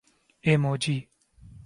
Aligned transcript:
emoji 0.41 1.09